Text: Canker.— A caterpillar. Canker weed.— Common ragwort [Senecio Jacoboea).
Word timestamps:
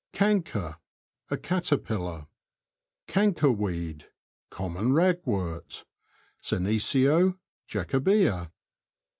Canker.— 0.13 0.77
A 1.29 1.37
caterpillar. 1.37 2.25
Canker 3.05 3.51
weed.— 3.51 4.07
Common 4.49 4.93
ragwort 4.93 5.85
[Senecio 6.41 7.37
Jacoboea). 7.69 8.49